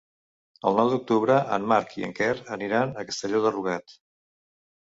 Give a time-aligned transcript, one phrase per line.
[0.69, 3.99] El nou d'octubre en Marc i en Quer aniran a Castelló de Rugat.